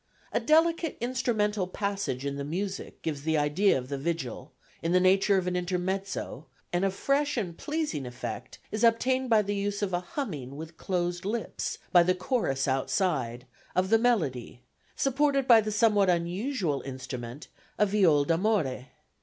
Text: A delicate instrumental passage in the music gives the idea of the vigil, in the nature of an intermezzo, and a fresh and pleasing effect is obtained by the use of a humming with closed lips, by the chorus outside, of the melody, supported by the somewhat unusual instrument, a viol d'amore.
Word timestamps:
A 0.31 0.39
delicate 0.39 0.97
instrumental 0.99 1.67
passage 1.67 2.25
in 2.25 2.35
the 2.37 2.43
music 2.43 3.03
gives 3.03 3.21
the 3.21 3.37
idea 3.37 3.77
of 3.77 3.87
the 3.89 3.99
vigil, 3.99 4.51
in 4.81 4.93
the 4.93 4.99
nature 4.99 5.37
of 5.37 5.45
an 5.45 5.55
intermezzo, 5.55 6.47
and 6.73 6.83
a 6.83 6.89
fresh 6.89 7.37
and 7.37 7.55
pleasing 7.55 8.07
effect 8.07 8.57
is 8.71 8.83
obtained 8.83 9.29
by 9.29 9.43
the 9.43 9.53
use 9.53 9.83
of 9.83 9.93
a 9.93 9.99
humming 9.99 10.55
with 10.55 10.75
closed 10.75 11.23
lips, 11.23 11.77
by 11.91 12.01
the 12.01 12.15
chorus 12.15 12.67
outside, 12.67 13.45
of 13.75 13.91
the 13.91 13.99
melody, 13.99 14.63
supported 14.95 15.47
by 15.47 15.61
the 15.61 15.71
somewhat 15.71 16.09
unusual 16.09 16.81
instrument, 16.81 17.47
a 17.77 17.85
viol 17.85 18.25
d'amore. 18.25 18.87